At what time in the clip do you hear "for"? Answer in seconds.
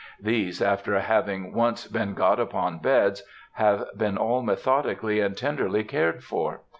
6.23-6.61